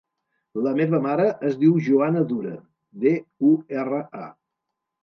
La 0.67 0.71
meva 0.79 1.01
mare 1.03 1.27
es 1.51 1.59
diu 1.65 1.77
Joana 1.89 2.27
Dura: 2.35 2.57
de, 3.05 3.17
u, 3.53 3.57
erra, 3.85 4.03
a. 4.27 4.29